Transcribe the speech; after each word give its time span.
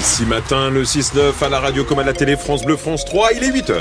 Ici 0.00 0.24
matin, 0.24 0.70
le 0.70 0.84
6-9 0.84 1.44
à 1.44 1.50
la 1.50 1.60
radio 1.60 1.84
comme 1.84 1.98
à 1.98 2.04
la 2.04 2.14
télé 2.14 2.34
France 2.34 2.64
Bleu 2.64 2.76
France 2.76 3.04
3, 3.04 3.34
il 3.34 3.44
est 3.44 3.50
8h. 3.50 3.74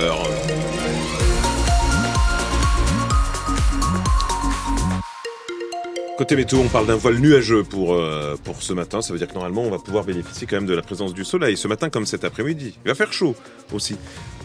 Côté 6.18 6.36
météo, 6.36 6.60
on 6.60 6.68
parle 6.68 6.88
d'un 6.88 6.98
voile 6.98 7.20
nuageux 7.20 7.64
pour, 7.64 7.94
euh, 7.94 8.36
pour 8.44 8.62
ce 8.62 8.74
matin. 8.74 9.02
Ça 9.02 9.14
veut 9.14 9.18
dire 9.18 9.30
que 9.30 9.34
normalement, 9.34 9.62
on 9.62 9.72
va 9.72 9.80
pouvoir 9.80 10.04
bénéficier 10.04 10.46
quand 10.46 10.58
même 10.58 10.66
de 10.66 10.76
la 10.76 10.82
présence 10.82 11.14
du 11.14 11.24
soleil 11.24 11.56
ce 11.56 11.70
matin 11.70 11.90
comme 11.90 12.06
cet 12.06 12.26
après-midi. 12.26 12.78
Il 12.84 12.90
va 12.90 12.96
faire 12.96 13.14
chaud 13.14 13.34
aussi. 13.72 13.96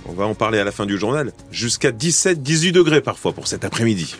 On 0.06 0.12
va 0.12 0.26
en 0.26 0.36
parler 0.36 0.60
à 0.60 0.64
la 0.64 0.70
fin 0.70 0.86
du 0.86 0.96
journal. 0.96 1.32
Jusqu'à 1.50 1.90
17-18 1.90 2.70
degrés 2.70 3.00
parfois 3.00 3.32
pour 3.32 3.48
cet 3.48 3.64
après-midi. 3.64 4.14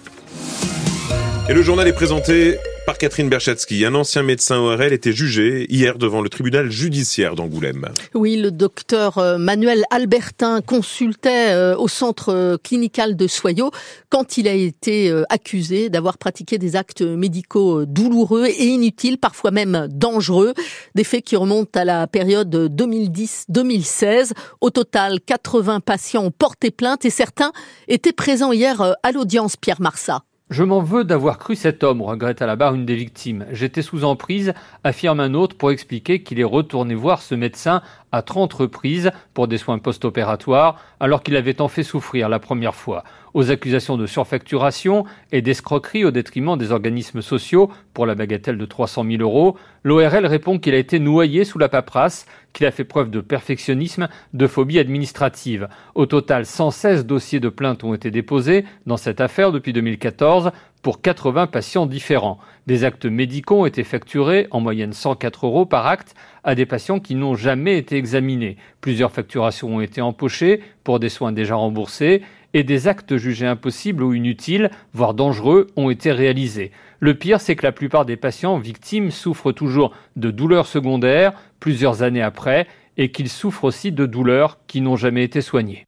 Et 1.49 1.53
le 1.53 1.63
journal 1.63 1.87
est 1.87 1.93
présenté 1.93 2.59
par 2.87 2.99
Catherine 2.99 3.29
Berchatsky. 3.29 3.85
Un 3.85 3.95
ancien 3.95 4.23
médecin 4.23 4.59
ORL 4.59 4.93
était 4.93 5.13
jugé 5.13 5.67
hier 5.71 5.97
devant 5.97 6.21
le 6.21 6.29
tribunal 6.29 6.71
judiciaire 6.71 7.35
d'Angoulême. 7.35 7.89
Oui, 8.15 8.37
le 8.37 8.51
docteur 8.51 9.19
euh, 9.19 9.39
Manuel 9.39 9.85
Albertin 9.91 10.61
consultait 10.61 11.53
euh, 11.53 11.77
au 11.77 11.89
centre 11.89 12.33
euh, 12.33 12.57
clinical 12.63 13.17
de 13.17 13.27
Soyaux 13.27 13.71
quand 14.11 14.37
il 14.37 14.49
a 14.49 14.53
été 14.53 15.13
accusé 15.29 15.89
d'avoir 15.91 16.19
pratiqué 16.19 16.59
des 16.59 16.77
actes 16.77 17.03
médicaux 17.03 17.85
douloureux 17.85 18.47
et 18.47 18.67
inutiles, 18.67 19.19
parfois 19.19 19.51
même 19.51 19.89
dangereux, 19.91 20.55
des 20.95 21.05
faits 21.05 21.25
qui 21.25 21.37
remontent 21.37 21.79
à 21.79 21.85
la 21.85 22.07
période 22.07 22.55
2010-2016. 22.55 24.33
Au 24.61 24.71
total, 24.71 25.21
80 25.21 25.81
patients 25.81 26.25
ont 26.25 26.31
porté 26.31 26.71
plainte 26.71 27.05
et 27.05 27.11
certains 27.11 27.53
étaient 27.89 28.13
présents 28.13 28.53
hier 28.53 28.95
à 29.03 29.13
l'audience 29.13 29.57
Pierre 29.57 29.81
Marsat. 29.81 30.23
Je 30.51 30.63
m'en 30.63 30.83
veux 30.83 31.05
d'avoir 31.05 31.39
cru 31.39 31.57
cet 31.57 31.83
homme, 31.83 32.03
regrette 32.03 32.43
à 32.43 32.47
la 32.47 32.55
barre 32.55 32.75
une 32.75 32.85
des 32.85 32.97
victimes. 32.97 33.47
J'étais 33.51 33.81
sous 33.81 34.05
emprise, 34.05 34.53
affirme 34.85 35.21
un 35.21 35.33
autre 35.33 35.57
pour 35.57 35.71
expliquer 35.71 36.23
qu'il 36.23 36.39
est 36.39 36.45
retourné 36.45 36.95
voir 36.95 37.23
ce 37.23 37.35
médecin 37.35 37.81
à 38.15 38.23
30 38.23 38.53
reprises 38.53 39.11
pour 39.35 39.49
des 39.49 39.59
soins 39.59 39.81
post-opératoires, 39.81 40.79
alors 41.01 41.25
qu'il 41.25 41.35
avait 41.35 41.55
tant 41.55 41.67
fait 41.67 41.83
souffrir 41.83 42.29
la 42.29 42.39
première 42.39 42.77
fois. 42.77 43.03
Aux 43.35 43.51
accusations 43.51 43.97
de 43.97 44.07
surfacturation 44.07 45.05
et 45.33 45.43
d'escroquerie 45.43 46.05
au 46.05 46.13
détriment 46.13 46.57
des 46.57 46.71
organismes 46.71 47.23
sociaux 47.23 47.73
pour 47.93 48.07
la 48.07 48.15
bagatelle 48.15 48.57
de 48.57 48.65
300 48.67 49.05
000 49.11 49.23
euros, 49.23 49.57
l'ORL 49.83 50.27
répond 50.27 50.61
qu'il 50.61 50.75
a 50.75 50.79
été 50.79 51.01
noyé 51.01 51.45
sous 51.45 51.59
la 51.59 51.69
paperasse, 51.69 52.27
qu'il 52.53 52.67
a 52.67 52.71
fait 52.71 52.85
preuve 52.85 53.11
de 53.11 53.21
perfectionnisme, 53.21 54.07
de 54.33 54.47
phobie 54.47 54.79
administrative. 54.79 55.69
Au 55.97 56.07
total, 56.07 56.47
116 56.47 57.07
dossiers 57.07 57.41
de 57.41 57.49
plainte 57.49 57.83
ont 57.83 57.95
été 57.95 58.13
déposés 58.13 58.65
dans 58.87 58.97
cette 58.97 59.21
affaire 59.21 59.51
depuis 59.51 59.73
2014 59.73 60.53
pour 60.85 61.01
80 61.01 61.47
patients 61.47 61.87
différents. 61.87 62.39
Des 62.67 62.85
actes 62.85 63.07
médicaux 63.07 63.63
ont 63.63 63.67
été 63.67 63.85
facturés, 63.85 64.49
en 64.51 64.61
moyenne 64.61 64.93
104 64.93 65.47
euros 65.47 65.65
par 65.65 65.87
acte, 65.87 66.15
à 66.45 66.55
des 66.55 66.67
patients 66.67 67.01
qui 67.01 67.15
n'ont 67.15 67.35
jamais 67.35 67.79
été 67.79 67.97
examinés. 67.97 68.59
Plusieurs 68.83 69.11
facturations 69.11 69.77
ont 69.77 69.81
été 69.81 70.03
empochées 70.03 70.61
pour 70.85 71.01
des 71.01 71.09
soins 71.09 71.33
déjà 71.33 71.55
remboursés 71.55 72.21
et 72.53 72.65
des 72.65 72.87
actes 72.87 73.17
jugés 73.17 73.47
impossibles 73.47 74.03
ou 74.03 74.13
inutiles, 74.13 74.71
voire 74.93 75.15
dangereux, 75.15 75.69
ont 75.77 75.89
été 75.89 76.13
réalisés. 76.13 76.71
Le 77.01 77.15
pire, 77.15 77.41
c'est 77.41 77.57
que 77.57 77.65
la 77.65 77.73
plupart 77.73 78.05
des 78.05 78.19
patients 78.19 78.59
victimes 78.59 79.11
souffrent 79.11 79.53
toujours 79.53 79.95
de 80.17 80.31
douleurs 80.31 80.67
secondaires 80.67 81.33
plusieurs 81.61 82.03
années 82.03 82.23
après 82.23 82.67
et 82.99 83.11
qu'ils 83.11 83.31
souffrent 83.31 83.65
aussi 83.65 83.91
de 83.91 84.05
douleurs 84.05 84.59
qui 84.67 84.83
n'ont 84.83 84.97
jamais 84.97 85.25
été 85.25 85.41
soignées. 85.41 85.87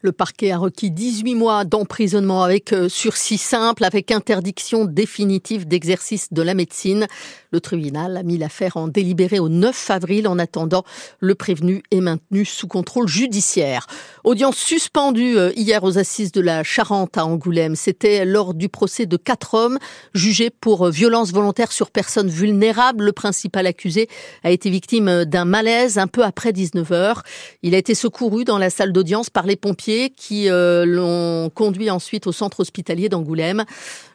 Le 0.00 0.12
parquet 0.12 0.52
a 0.52 0.58
requis 0.58 0.90
18 0.90 1.34
mois 1.34 1.64
d'emprisonnement 1.64 2.42
avec 2.42 2.72
euh, 2.72 2.88
sursis 2.88 3.38
simple, 3.38 3.84
avec 3.84 4.10
interdiction 4.10 4.84
définitive 4.84 5.66
d'exercice 5.66 6.32
de 6.32 6.42
la 6.42 6.54
médecine. 6.54 7.06
Le 7.56 7.60
tribunal 7.62 8.18
a 8.18 8.22
mis 8.22 8.36
l'affaire 8.36 8.76
en 8.76 8.86
délibéré 8.86 9.38
au 9.38 9.48
9 9.48 9.90
avril. 9.90 10.28
En 10.28 10.38
attendant, 10.38 10.84
le 11.20 11.34
prévenu 11.34 11.82
est 11.90 12.02
maintenu 12.02 12.44
sous 12.44 12.68
contrôle 12.68 13.08
judiciaire. 13.08 13.86
Audience 14.24 14.58
suspendue 14.58 15.38
euh, 15.38 15.52
hier 15.56 15.82
aux 15.82 15.96
assises 15.96 16.32
de 16.32 16.42
la 16.42 16.62
Charente 16.64 17.16
à 17.16 17.24
Angoulême. 17.24 17.74
C'était 17.74 18.26
lors 18.26 18.52
du 18.52 18.68
procès 18.68 19.06
de 19.06 19.16
quatre 19.16 19.54
hommes 19.54 19.78
jugés 20.12 20.50
pour 20.50 20.88
euh, 20.88 20.90
violence 20.90 21.32
volontaire 21.32 21.72
sur 21.72 21.90
personnes 21.90 22.28
vulnérables. 22.28 23.04
Le 23.04 23.12
principal 23.12 23.66
accusé 23.66 24.10
a 24.44 24.50
été 24.50 24.68
victime 24.68 25.24
d'un 25.24 25.46
malaise 25.46 25.96
un 25.96 26.08
peu 26.08 26.24
après 26.24 26.52
19 26.52 26.92
heures. 26.92 27.22
Il 27.62 27.74
a 27.74 27.78
été 27.78 27.94
secouru 27.94 28.44
dans 28.44 28.58
la 28.58 28.68
salle 28.68 28.92
d'audience 28.92 29.30
par 29.30 29.46
les 29.46 29.56
pompiers 29.56 30.10
qui 30.10 30.50
euh, 30.50 30.84
l'ont 30.84 31.48
conduit 31.48 31.88
ensuite 31.88 32.26
au 32.26 32.32
centre 32.32 32.60
hospitalier 32.60 33.08
d'Angoulême. 33.08 33.64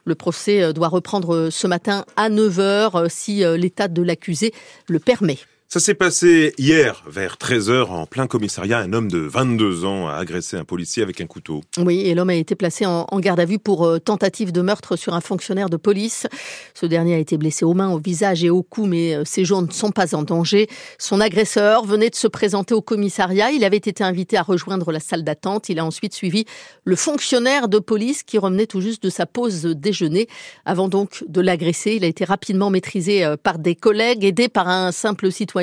Le 0.04 0.14
procès 0.14 0.62
euh, 0.62 0.72
doit 0.72 0.88
reprendre 0.88 1.34
euh, 1.34 1.50
ce 1.50 1.66
matin 1.66 2.04
à 2.16 2.28
9h 2.28 3.08
si 3.08 3.31
l'état 3.40 3.88
de 3.88 4.02
l'accusé 4.02 4.52
le 4.88 4.98
permet. 4.98 5.38
Ça 5.72 5.80
s'est 5.80 5.94
passé 5.94 6.52
hier, 6.58 7.02
vers 7.06 7.36
13h, 7.36 7.86
en 7.86 8.04
plein 8.04 8.26
commissariat. 8.26 8.80
Un 8.80 8.92
homme 8.92 9.10
de 9.10 9.16
22 9.16 9.86
ans 9.86 10.06
a 10.06 10.16
agressé 10.16 10.58
un 10.58 10.64
policier 10.64 11.02
avec 11.02 11.22
un 11.22 11.26
couteau. 11.26 11.62
Oui, 11.78 12.00
et 12.00 12.14
l'homme 12.14 12.28
a 12.28 12.34
été 12.34 12.54
placé 12.54 12.84
en, 12.84 13.06
garde 13.20 13.40
à 13.40 13.46
vue 13.46 13.58
pour 13.58 13.86
euh, 13.86 13.98
tentative 13.98 14.52
de 14.52 14.60
meurtre 14.60 14.96
sur 14.96 15.14
un 15.14 15.22
fonctionnaire 15.22 15.70
de 15.70 15.78
police. 15.78 16.26
Ce 16.74 16.84
dernier 16.84 17.14
a 17.14 17.18
été 17.18 17.38
blessé 17.38 17.64
aux 17.64 17.72
mains, 17.72 17.88
au 17.88 17.98
visage 17.98 18.44
et 18.44 18.50
au 18.50 18.62
cou, 18.62 18.84
mais 18.84 19.14
euh, 19.14 19.22
ses 19.24 19.46
jours 19.46 19.62
ne 19.62 19.70
sont 19.70 19.92
pas 19.92 20.14
en 20.14 20.24
danger. 20.24 20.68
Son 20.98 21.22
agresseur 21.22 21.86
venait 21.86 22.10
de 22.10 22.16
se 22.16 22.28
présenter 22.28 22.74
au 22.74 22.82
commissariat. 22.82 23.50
Il 23.50 23.64
avait 23.64 23.78
été 23.78 24.04
invité 24.04 24.36
à 24.36 24.42
rejoindre 24.42 24.92
la 24.92 25.00
salle 25.00 25.24
d'attente. 25.24 25.70
Il 25.70 25.78
a 25.78 25.86
ensuite 25.86 26.12
suivi 26.12 26.44
le 26.84 26.96
fonctionnaire 26.96 27.68
de 27.68 27.78
police 27.78 28.24
qui 28.24 28.36
revenait 28.36 28.66
tout 28.66 28.82
juste 28.82 29.02
de 29.02 29.08
sa 29.08 29.24
pause 29.24 29.62
déjeuner. 29.62 30.28
Avant 30.66 30.90
donc 30.90 31.24
de 31.26 31.40
l'agresser, 31.40 31.92
il 31.92 32.04
a 32.04 32.08
été 32.08 32.26
rapidement 32.26 32.68
maîtrisé 32.68 33.24
euh, 33.24 33.38
par 33.42 33.58
des 33.58 33.74
collègues, 33.74 34.26
aidé 34.26 34.50
par 34.50 34.68
un 34.68 34.92
simple 34.92 35.32
citoyen 35.32 35.61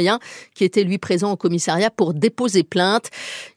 qui 0.55 0.63
était 0.63 0.83
lui 0.83 0.97
présent 0.97 1.31
au 1.31 1.35
commissariat 1.35 1.91
pour 1.91 2.13
déposer 2.13 2.63
plainte. 2.63 3.09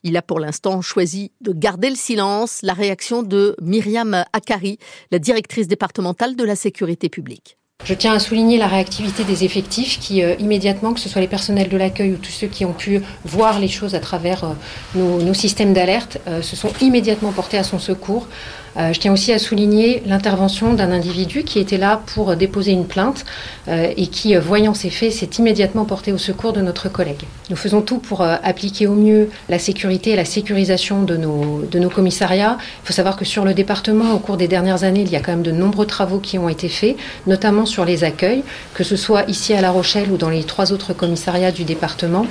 Il 0.03 0.17
a 0.17 0.23
pour 0.23 0.41
l'instant 0.41 0.81
choisi 0.83 1.33
de 1.41 1.53
garder 1.53 1.91
le 1.91 1.97
silence. 1.97 2.61
La 2.63 2.75
réaction 2.75 3.23
de 3.23 3.57
Myriam 3.61 4.25
Akari, 4.33 4.79
la 5.11 5.19
directrice 5.19 5.69
départementale 5.69 6.37
de 6.37 6.45
la 6.45 6.57
sécurité 6.57 7.09
publique. 7.09 7.57
Je 7.85 7.95
tiens 7.95 8.15
à 8.15 8.21
souligner 8.21 8.59
la 8.59 8.69
réactivité 8.69 9.25
des 9.25 9.45
effectifs 9.45 9.99
qui, 9.99 10.23
euh, 10.23 10.35
immédiatement, 10.39 10.93
que 10.93 11.01
ce 11.01 11.09
soit 11.09 11.21
les 11.21 11.27
personnels 11.27 11.69
de 11.69 11.77
l'accueil 11.77 12.13
ou 12.13 12.17
tous 12.17 12.31
ceux 12.31 12.47
qui 12.47 12.65
ont 12.65 12.73
pu 12.73 13.03
voir 13.25 13.59
les 13.59 13.69
choses 13.69 13.97
à 13.97 14.01
travers 14.01 14.45
euh, 14.45 15.21
nos, 15.21 15.35
systèmes 15.35 15.73
d'alerte, 15.73 16.19
euh, 16.29 16.43
se 16.43 16.55
sont 16.55 16.71
immédiatement 16.81 17.33
portés 17.33 17.59
à 17.59 17.65
son 17.65 17.79
secours 17.79 18.29
je 18.75 18.99
tiens 18.99 19.13
aussi 19.13 19.35
à 19.35 19.39
souligner 19.39 20.03
l'intervention 20.07 20.73
d'un 20.73 20.93
individu 20.93 21.43
qui 21.43 21.59
était 21.59 21.77
là 21.77 22.01
pour 22.15 22.35
déposer 22.37 22.73
une 22.73 22.87
plainte 22.87 23.27
et 23.69 24.07
qui, 24.07 24.35
voyant 24.37 24.73
ces 24.73 24.89
faits, 24.89 25.13
s'est 25.13 25.29
immédiatement 25.39 25.85
porté 25.85 26.11
au 26.11 26.17
secours 26.17 26.55
de 26.55 26.63
notre 26.63 26.89
collègue. 26.89 27.21
Nous 27.51 27.57
faisons 27.57 27.83
tout 27.83 27.99
pour 27.99 28.23
appliquer 28.23 28.87
au 28.87 28.95
mieux 28.95 29.29
la 29.51 29.59
sécurité 29.59 30.13
et 30.13 30.17
la 30.17 30.25
sécurisation 30.25 31.03
de 31.03 31.19
nos, 31.19 31.61
de 31.71 31.79
nos 31.79 31.91
commissariats. 31.91 32.57
Il 32.83 32.87
faut 32.87 32.93
savoir 32.95 33.17
que 33.17 33.27
sur 33.27 33.45
le 33.45 33.53
département, 33.53 34.15
au 34.15 34.19
cours 34.19 34.39
des 34.39 34.49
dernières 34.49 34.85
années, 34.85 35.03
il 35.03 35.11
y 35.11 35.17
a 35.17 35.21
quand 35.21 35.33
même 35.33 35.43
de 35.43 35.53
nombreux 35.53 35.85
travaux 35.87 36.19
qui 36.19 36.39
ont 36.39 36.49
été 36.49 36.71
faits, 36.71 36.97
notamment 37.27 37.67
sur 37.67 37.72
les 37.81 38.05
accueils, 38.05 38.45
que 38.75 38.85
ce 38.85 38.97
soit 38.97 39.25
ici 39.29 39.55
à 39.55 39.61
La 39.63 39.71
Rochelle 39.71 40.11
ou 40.11 40.19
dans 40.19 40.31
les 40.31 40.45
trois 40.45 40.73
autres 40.73 40.93
commissariats 40.93 41.51
du 41.51 41.65
département. 41.65 42.27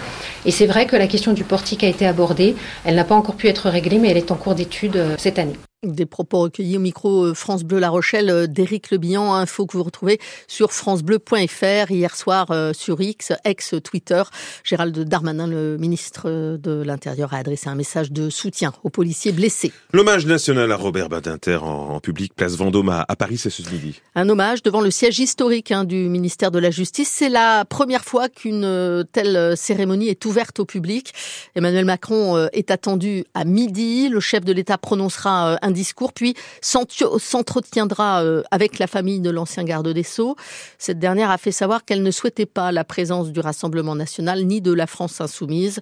Et 0.46 0.52
c'est 0.52 0.68
vrai 0.68 0.86
que 0.86 0.96
la 0.96 1.08
question 1.08 1.34
du 1.34 1.44
portique 1.44 1.84
a 1.84 1.88
été 1.88 2.06
abordée. 2.06 2.56
Elle 2.86 2.96
n'a 2.96 3.04
pas 3.04 3.16
encore 3.16 3.36
pu 3.36 3.48
être 3.48 3.70
réglée, 3.70 3.98
mais 3.98 4.10
elle 4.10 4.18
est 4.18 4.32
en 4.32 4.36
cours 4.36 4.56
d'étude 4.56 4.98
cette 5.18 5.40
année. 5.40 5.58
Des 5.84 6.06
propos 6.06 6.42
recueillis 6.42 6.78
au 6.78 6.80
micro 6.80 7.24
euh, 7.24 7.34
France 7.34 7.64
Bleu 7.64 7.80
La 7.80 7.90
Rochelle 7.90 8.30
euh, 8.30 8.46
d'Éric 8.46 8.92
Lebihan, 8.92 9.34
info 9.34 9.66
que 9.66 9.76
vous 9.76 9.82
retrouvez 9.82 10.20
sur 10.48 10.74
francebleu.fr 10.74 11.90
hier 11.90 12.16
soir 12.16 12.52
euh, 12.52 12.72
sur 12.72 13.02
X, 13.02 13.34
ex-Twitter. 13.46 14.22
Gérald 14.64 14.96
Darmanin, 15.00 15.48
le 15.48 15.78
ministre 15.80 16.30
de 16.30 16.84
l'Intérieur, 16.84 17.34
a 17.34 17.38
adressé 17.38 17.68
un 17.68 17.74
message 17.74 18.12
de 18.12 18.30
soutien 18.30 18.74
aux 18.84 18.92
policiers 18.92 19.32
blessés. 19.32 19.74
L'hommage 19.92 20.28
national 20.28 20.72
à 20.72 20.76
Robert 20.76 21.10
Badinter 21.10 21.58
en, 21.64 22.00
public, 22.00 22.36
place 22.36 22.58
Vendôme 22.58 22.90
à, 22.90 23.16
Paris, 23.16 23.40
c'est 23.40 23.50
ce 23.50 23.68
midi. 23.72 24.00
Un 24.14 24.30
hommage 24.30 24.62
devant 24.62 24.82
le 24.82 24.92
siège 24.92 25.18
historique 25.18 25.72
hein, 25.72 25.84
du 25.84 26.10
ministère 26.10 26.52
de 26.52 26.60
la 26.60 26.70
Justice. 26.70 27.10
C'est 27.12 27.30
la 27.30 27.66
première 27.66 28.06
fois 28.06 28.30
qu'une 28.30 29.04
telle 29.12 29.58
cérémonie 29.58 30.10
est 30.10 30.24
ouverte 30.26 30.60
au 30.60 30.66
public. 30.66 31.12
Emmanuel 31.56 31.86
Macron 31.86 32.50
est 32.54 32.70
attendu 32.70 33.26
à 33.34 33.46
midi. 33.46 34.10
Le 34.10 34.20
chef 34.20 34.46
de 34.46 34.54
l'État 34.54 34.78
prononcera 34.78 35.58
un 35.60 35.71
discours, 35.72 36.14
puis 36.14 36.36
s'entretiendra 36.62 38.24
euh, 38.24 38.44
avec 38.52 38.80
la 38.80 38.88
famille 38.88 39.20
de 39.20 39.30
l'ancien 39.30 39.64
garde 39.64 39.88
des 39.88 40.04
Sceaux. 40.04 40.36
Cette 40.78 41.00
dernière 41.00 41.32
a 41.32 41.38
fait 41.38 41.52
savoir 41.52 41.86
qu'elle 41.86 42.04
ne 42.04 42.12
souhaitait 42.12 42.46
pas 42.46 42.72
la 42.72 42.84
présence 42.84 43.32
du 43.32 43.40
Rassemblement 43.40 43.96
national 43.96 44.46
ni 44.46 44.62
de 44.62 44.72
la 44.72 44.88
France 44.88 45.22
insoumise. 45.22 45.80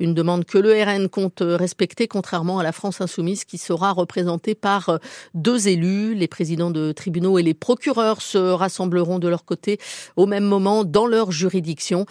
Une 0.00 0.14
demande 0.14 0.46
que 0.46 0.56
le 0.56 0.72
RN 0.72 1.10
compte 1.10 1.42
respecter, 1.42 2.08
contrairement 2.08 2.58
à 2.58 2.62
la 2.62 2.72
France 2.72 3.02
insoumise 3.02 3.44
qui 3.44 3.58
sera 3.58 3.92
représentée 3.92 4.54
par 4.54 4.88
euh, 4.88 4.98
deux 5.34 5.68
élus. 5.68 6.14
Les 6.14 6.26
présidents 6.26 6.70
de 6.70 6.92
tribunaux 6.92 7.38
et 7.38 7.42
les 7.42 7.52
procureurs 7.52 8.22
se 8.22 8.38
rassembleront 8.38 9.18
de 9.18 9.28
leur 9.28 9.44
côté 9.44 9.78
au 10.16 10.26
même 10.26 10.44
moment 10.44 10.84
dans 10.84 11.06
leur 11.06 11.32
juridiction. 11.32 12.06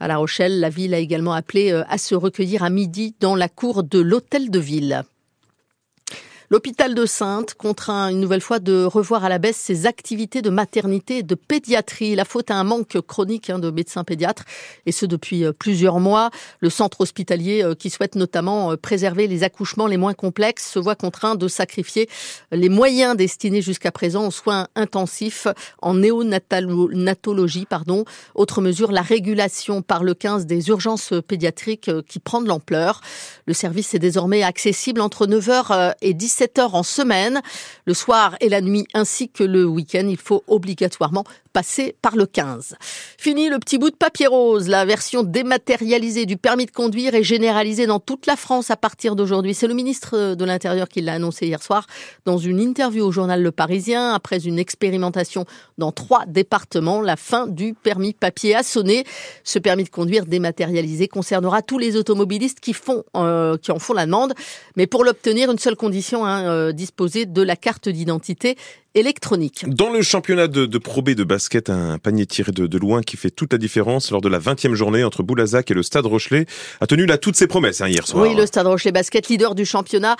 À 0.00 0.08
La 0.08 0.16
Rochelle, 0.16 0.58
la 0.58 0.70
ville 0.70 0.94
a 0.94 0.98
également 0.98 1.34
appelé 1.34 1.70
euh, 1.70 1.84
à 1.88 1.98
se 1.98 2.14
recueillir 2.14 2.62
à 2.62 2.70
midi 2.70 3.14
dans 3.20 3.36
la 3.36 3.50
cour 3.50 3.82
de 3.82 4.00
l'hôtel 4.00 4.50
de 4.50 4.58
ville. 4.58 5.04
L'hôpital 6.54 6.94
de 6.94 7.04
Sainte 7.04 7.54
contraint 7.54 8.10
une 8.10 8.20
nouvelle 8.20 8.40
fois 8.40 8.60
de 8.60 8.84
revoir 8.84 9.24
à 9.24 9.28
la 9.28 9.38
baisse 9.38 9.56
ses 9.56 9.86
activités 9.86 10.40
de 10.40 10.50
maternité 10.50 11.18
et 11.18 11.22
de 11.24 11.34
pédiatrie. 11.34 12.14
La 12.14 12.24
faute 12.24 12.48
à 12.48 12.54
un 12.54 12.62
manque 12.62 12.96
chronique 13.00 13.50
hein, 13.50 13.58
de 13.58 13.72
médecins 13.72 14.04
pédiatres, 14.04 14.44
et 14.86 14.92
ce 14.92 15.04
depuis 15.04 15.44
euh, 15.44 15.50
plusieurs 15.50 15.98
mois. 15.98 16.30
Le 16.60 16.70
centre 16.70 17.00
hospitalier, 17.00 17.64
euh, 17.64 17.74
qui 17.74 17.90
souhaite 17.90 18.14
notamment 18.14 18.70
euh, 18.70 18.76
préserver 18.76 19.26
les 19.26 19.42
accouchements 19.42 19.88
les 19.88 19.96
moins 19.96 20.14
complexes, 20.14 20.70
se 20.70 20.78
voit 20.78 20.94
contraint 20.94 21.34
de 21.34 21.48
sacrifier 21.48 22.08
les 22.52 22.68
moyens 22.68 23.16
destinés 23.16 23.60
jusqu'à 23.60 23.90
présent 23.90 24.28
aux 24.28 24.30
soins 24.30 24.68
intensifs 24.76 25.48
en 25.82 25.94
néonatologie. 25.94 27.66
Pardon. 27.66 28.04
Autre 28.36 28.62
mesure, 28.62 28.92
la 28.92 29.02
régulation 29.02 29.82
par 29.82 30.04
le 30.04 30.14
15 30.14 30.46
des 30.46 30.68
urgences 30.68 31.14
pédiatriques 31.26 31.90
qui 32.06 32.20
prend 32.20 32.40
de 32.40 32.46
l'ampleur. 32.46 33.00
Le 33.46 33.54
service 33.54 33.92
est 33.94 33.98
désormais 33.98 34.44
accessible 34.44 35.00
entre 35.00 35.26
9h 35.26 35.94
et 36.00 36.14
10 36.14 36.43
7 36.44 36.58
heures 36.58 36.74
en 36.74 36.82
semaine. 36.82 37.40
Le 37.86 37.94
soir 37.94 38.36
et 38.40 38.50
la 38.50 38.60
nuit 38.60 38.86
ainsi 38.92 39.30
que 39.30 39.44
le 39.44 39.64
week-end, 39.64 40.06
il 40.06 40.18
faut 40.18 40.44
obligatoirement 40.46 41.24
passer 41.54 41.94
par 42.02 42.16
le 42.16 42.26
15. 42.26 42.74
Fini 43.16 43.48
le 43.48 43.58
petit 43.58 43.78
bout 43.78 43.90
de 43.90 43.96
papier 43.96 44.26
rose. 44.26 44.68
La 44.68 44.84
version 44.84 45.22
dématérialisée 45.22 46.26
du 46.26 46.36
permis 46.36 46.66
de 46.66 46.72
conduire 46.72 47.14
est 47.14 47.22
généralisée 47.22 47.86
dans 47.86 48.00
toute 48.00 48.26
la 48.26 48.36
France 48.36 48.70
à 48.70 48.76
partir 48.76 49.14
d'aujourd'hui. 49.14 49.54
C'est 49.54 49.68
le 49.68 49.74
ministre 49.74 50.34
de 50.34 50.44
l'Intérieur 50.44 50.88
qui 50.88 51.00
l'a 51.00 51.14
annoncé 51.14 51.46
hier 51.46 51.62
soir 51.62 51.86
dans 52.26 52.38
une 52.38 52.60
interview 52.60 53.04
au 53.04 53.12
journal 53.12 53.40
Le 53.40 53.52
Parisien. 53.52 54.12
Après 54.12 54.44
une 54.44 54.58
expérimentation 54.58 55.46
dans 55.78 55.92
trois 55.92 56.26
départements, 56.26 57.00
la 57.00 57.16
fin 57.16 57.46
du 57.46 57.72
permis 57.72 58.14
papier 58.14 58.56
a 58.56 58.64
sonné. 58.64 59.04
Ce 59.44 59.60
permis 59.60 59.84
de 59.84 59.90
conduire 59.90 60.26
dématérialisé 60.26 61.06
concernera 61.06 61.62
tous 61.62 61.78
les 61.78 61.96
automobilistes 61.96 62.58
qui 62.58 62.72
font, 62.72 63.04
euh, 63.16 63.56
qui 63.58 63.70
en 63.70 63.78
font 63.78 63.94
la 63.94 64.06
demande. 64.06 64.34
Mais 64.76 64.88
pour 64.88 65.04
l'obtenir, 65.04 65.52
une 65.52 65.58
seule 65.60 65.76
condition, 65.76 66.26
hein, 66.26 66.33
euh, 66.40 66.72
disposer 66.72 67.26
de 67.26 67.42
la 67.42 67.56
carte 67.56 67.88
d'identité 67.88 68.56
électronique. 68.94 69.64
Dans 69.66 69.90
le 69.90 70.02
championnat 70.02 70.46
de, 70.46 70.66
de 70.66 70.78
Pro 70.78 71.02
B 71.02 71.10
de 71.10 71.24
basket, 71.24 71.68
un 71.68 71.98
panier 71.98 72.26
tiré 72.26 72.52
de, 72.52 72.78
loin 72.78 73.02
qui 73.02 73.16
fait 73.16 73.30
toute 73.30 73.52
la 73.52 73.58
différence 73.58 74.10
lors 74.10 74.20
de 74.20 74.28
la 74.28 74.38
20e 74.38 74.74
journée 74.74 75.02
entre 75.02 75.22
Boulazac 75.22 75.70
et 75.70 75.74
le 75.74 75.82
Stade 75.82 76.06
Rochelet 76.06 76.46
a 76.80 76.86
tenu 76.86 77.04
là 77.04 77.18
toutes 77.18 77.34
ses 77.34 77.48
promesses 77.48 77.80
hein, 77.80 77.88
hier 77.88 78.06
soir. 78.06 78.22
Oui, 78.24 78.34
le 78.36 78.46
Stade 78.46 78.66
Rochelet 78.66 78.92
basket, 78.92 79.28
leader 79.28 79.54
du 79.54 79.64
championnat, 79.64 80.16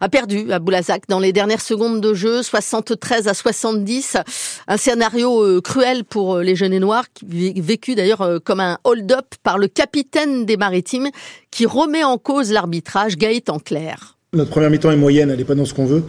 a 0.00 0.08
perdu 0.08 0.52
à 0.52 0.58
Boulazac 0.58 1.04
dans 1.08 1.20
les 1.20 1.32
dernières 1.32 1.62
secondes 1.62 2.00
de 2.02 2.12
jeu, 2.12 2.42
73 2.42 3.28
à 3.28 3.34
70. 3.34 4.18
Un 4.66 4.76
scénario 4.76 5.42
euh, 5.42 5.60
cruel 5.62 6.04
pour 6.04 6.36
euh, 6.36 6.42
les 6.42 6.54
jeunes 6.54 6.74
et 6.74 6.80
noirs, 6.80 7.04
vécu 7.22 7.94
d'ailleurs 7.94 8.40
comme 8.44 8.60
un 8.60 8.78
hold-up 8.84 9.34
par 9.42 9.56
le 9.56 9.68
capitaine 9.68 10.44
des 10.44 10.56
Maritimes 10.56 11.08
qui 11.50 11.64
remet 11.64 12.04
en 12.04 12.18
cause 12.18 12.52
l'arbitrage 12.52 13.16
Gaëtan 13.16 13.58
Clair. 13.58 14.17
Notre 14.34 14.50
première 14.50 14.70
mi-temps 14.70 14.90
est 14.90 14.96
moyenne, 14.96 15.30
elle 15.30 15.38
n'est 15.38 15.44
pas 15.44 15.54
dans 15.54 15.64
ce 15.64 15.72
qu'on 15.72 15.86
veut 15.86 16.04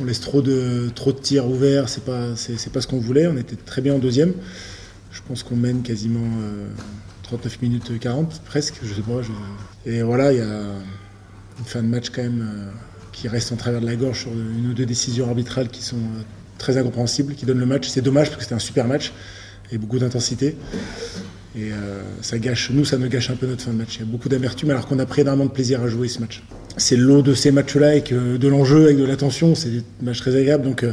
on 0.00 0.04
laisse 0.04 0.20
trop 0.20 0.42
de, 0.42 0.90
trop 0.94 1.12
de 1.12 1.18
tirs 1.18 1.46
ouverts, 1.46 1.88
c'est 1.88 2.04
pas, 2.04 2.36
c'est, 2.36 2.72
pas 2.72 2.80
ce 2.80 2.86
qu'on 2.86 2.98
voulait. 2.98 3.26
On 3.26 3.36
était 3.36 3.56
très 3.56 3.80
bien 3.80 3.94
en 3.94 3.98
deuxième. 3.98 4.34
Je 5.10 5.20
pense 5.26 5.42
qu'on 5.42 5.56
mène 5.56 5.82
quasiment 5.82 6.28
39 7.22 7.52
euh, 7.52 7.56
minutes 7.62 7.98
40, 7.98 8.42
presque, 8.44 8.74
je 8.82 8.92
sais 8.92 9.00
pas. 9.00 9.20
Et 9.86 10.02
voilà, 10.02 10.32
il 10.32 10.38
y 10.38 10.42
a 10.42 10.46
une 11.58 11.64
fin 11.64 11.82
de 11.82 11.88
match 11.88 12.10
quand 12.10 12.22
même 12.22 12.42
euh, 12.42 12.70
qui 13.12 13.28
reste 13.28 13.52
en 13.52 13.56
travers 13.56 13.80
de 13.80 13.86
la 13.86 13.96
gorge 13.96 14.22
sur 14.22 14.32
une 14.32 14.68
ou 14.70 14.74
deux 14.74 14.84
décisions 14.84 15.26
arbitrales 15.28 15.68
qui 15.68 15.82
sont 15.82 15.96
euh, 15.96 16.22
très 16.58 16.76
incompréhensibles, 16.76 17.34
qui 17.34 17.46
donnent 17.46 17.60
le 17.60 17.66
match. 17.66 17.88
C'est 17.88 18.02
dommage 18.02 18.26
parce 18.26 18.38
que 18.38 18.42
c'était 18.42 18.54
un 18.54 18.58
super 18.58 18.86
match 18.86 19.12
et 19.72 19.78
beaucoup 19.78 19.98
d'intensité. 19.98 20.56
Et 21.58 21.70
ça 22.20 22.38
gâche, 22.38 22.68
nous, 22.70 22.84
ça 22.84 22.98
nous 22.98 23.08
gâche 23.08 23.30
un 23.30 23.34
peu 23.34 23.46
notre 23.46 23.62
fin 23.62 23.70
de 23.70 23.78
match. 23.78 23.96
Il 23.96 24.00
y 24.00 24.02
a 24.02 24.04
beaucoup 24.04 24.28
d'amertume 24.28 24.68
alors 24.68 24.86
qu'on 24.86 24.98
a 24.98 25.06
pris 25.06 25.22
énormément 25.22 25.46
de 25.46 25.52
plaisir 25.52 25.80
à 25.80 25.88
jouer 25.88 26.06
ce 26.06 26.20
match 26.20 26.42
c'est 26.76 26.96
le 26.96 27.04
lot 27.04 27.22
de 27.22 27.34
ces 27.34 27.50
matchs-là 27.50 27.88
avec 27.88 28.12
de 28.12 28.48
l'enjeu, 28.48 28.84
avec 28.84 28.98
de 28.98 29.04
l'attention. 29.04 29.54
C'est 29.54 29.70
des 29.70 29.82
matchs 30.02 30.20
très 30.20 30.36
agréables. 30.36 30.64
Donc, 30.64 30.82
euh, 30.82 30.92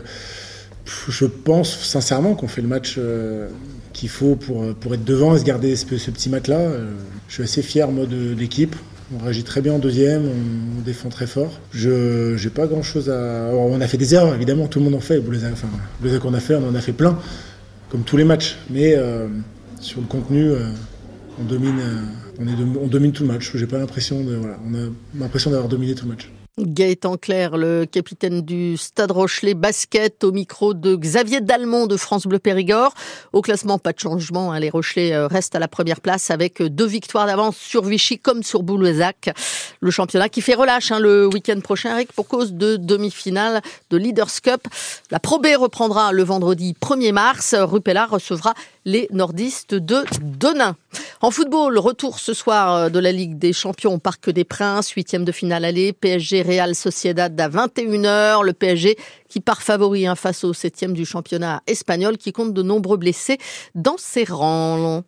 je 1.09 1.25
pense 1.25 1.77
sincèrement 1.79 2.35
qu'on 2.35 2.47
fait 2.47 2.61
le 2.61 2.67
match 2.67 2.95
euh, 2.97 3.49
qu'il 3.93 4.09
faut 4.09 4.35
pour, 4.35 4.73
pour 4.75 4.93
être 4.93 5.03
devant 5.03 5.35
et 5.35 5.39
se 5.39 5.43
garder 5.43 5.75
ce, 5.75 5.85
petit 5.85 6.29
match-là. 6.29 6.57
Euh, 6.57 6.91
je 7.27 7.35
suis 7.35 7.43
assez 7.43 7.61
fier, 7.61 7.89
moi, 7.91 8.05
de, 8.05 8.33
l'équipe. 8.33 8.75
On 9.13 9.23
réagit 9.23 9.43
très 9.43 9.61
bien 9.61 9.73
en 9.73 9.79
deuxième, 9.79 10.23
on, 10.25 10.81
défend 10.81 11.09
très 11.09 11.27
fort. 11.27 11.59
Je 11.71 12.41
n'ai 12.41 12.49
pas 12.49 12.65
grand-chose 12.65 13.09
à... 13.09 13.49
on 13.53 13.79
a 13.79 13.87
fait 13.87 13.97
des 13.97 14.15
erreurs, 14.15 14.33
évidemment, 14.33 14.67
tout 14.67 14.79
le 14.79 14.85
monde 14.85 14.95
en 14.95 14.99
fait. 14.99 15.21
Les 15.31 15.45
enfin, 15.45 15.67
qu'on 16.19 16.33
a 16.33 16.39
fait, 16.39 16.55
on 16.55 16.67
en 16.67 16.75
a 16.75 16.81
fait 16.81 16.93
plein, 16.93 17.19
comme 17.89 18.01
tous 18.03 18.17
les 18.17 18.23
matchs. 18.23 18.57
Mais 18.69 18.97
sur 19.79 20.01
le 20.01 20.07
contenu, 20.07 20.51
on 21.39 21.43
domine 21.43 21.81
on, 22.39 22.87
domine 22.87 23.11
tout 23.11 23.23
le 23.23 23.29
match. 23.29 23.51
J'ai 23.55 23.67
pas 23.67 23.77
l'impression 23.77 24.23
voilà, 24.23 24.57
on 24.65 24.93
l'impression 25.19 25.51
d'avoir 25.51 25.69
dominé 25.69 25.95
tout 25.95 26.05
le 26.05 26.11
match. 26.11 26.29
Gaëtan 26.59 27.17
Claire, 27.17 27.57
le 27.57 27.85
capitaine 27.85 28.41
du 28.41 28.77
Stade 28.77 29.09
Rochelet 29.09 29.55
basket, 29.55 30.23
au 30.23 30.31
micro 30.31 30.75
de 30.75 30.95
Xavier 30.95 31.41
Dalmont 31.41 31.87
de 31.87 31.97
France 31.97 32.27
Bleu 32.27 32.37
Périgord. 32.37 32.93
Au 33.31 33.41
classement, 33.41 33.79
pas 33.79 33.91
de 33.91 33.97
changement. 33.97 34.51
Hein. 34.51 34.59
Les 34.59 34.69
Rochelais 34.69 35.13
euh, 35.13 35.25
restent 35.25 35.55
à 35.55 35.59
la 35.59 35.67
première 35.67 35.99
place 35.99 36.29
avec 36.29 36.61
deux 36.61 36.85
victoires 36.85 37.25
d'avance 37.25 37.57
sur 37.57 37.83
Vichy 37.83 38.19
comme 38.19 38.43
sur 38.43 38.61
Boulouzac. 38.61 39.31
Le 39.79 39.89
championnat 39.89 40.29
qui 40.29 40.41
fait 40.41 40.53
relâche 40.53 40.91
hein, 40.91 40.99
le 40.99 41.25
week-end 41.25 41.59
prochain, 41.59 41.95
Eric, 41.95 42.13
pour 42.13 42.27
cause 42.27 42.53
de 42.53 42.77
demi-finale 42.77 43.63
de 43.89 43.97
Leaders 43.97 44.39
Cup. 44.43 44.67
La 45.09 45.19
Pro 45.19 45.39
B 45.39 45.47
reprendra 45.57 46.11
le 46.11 46.21
vendredi 46.21 46.75
1er 46.79 47.13
mars. 47.13 47.55
Rupella 47.57 48.05
recevra 48.05 48.53
les 48.85 49.07
nordistes 49.11 49.73
de 49.73 50.03
Denain. 50.21 50.75
En 51.23 51.31
football, 51.31 51.77
retour 51.77 52.19
ce 52.19 52.33
soir 52.33 52.75
euh, 52.75 52.89
de 52.89 52.99
la 52.99 53.13
Ligue 53.13 53.37
des 53.37 53.53
Champions 53.53 53.93
au 53.93 53.97
Parc 53.97 54.29
des 54.29 54.43
Princes, 54.43 54.89
huitième 54.89 55.23
de 55.23 55.31
finale 55.31 55.63
aller, 55.63 55.93
PSG 55.93 56.41
Real 56.41 56.75
Sociedad 56.75 57.39
à 57.39 57.47
21h, 57.47 58.43
le 58.43 58.51
PSG 58.51 58.97
qui 59.29 59.39
part 59.39 59.61
favori 59.61 60.05
hein, 60.05 60.15
face 60.15 60.43
au 60.43 60.51
septième 60.51 60.91
du 60.91 61.05
championnat 61.05 61.63
espagnol 61.65 62.17
qui 62.17 62.33
compte 62.33 62.53
de 62.53 62.61
nombreux 62.61 62.97
blessés 62.97 63.37
dans 63.73 63.95
ses 63.97 64.25
rangs. 64.25 65.01